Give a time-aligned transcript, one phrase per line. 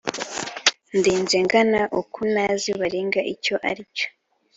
[0.97, 4.07] Ndinze ngana uku ntazi baringa icyo aricyo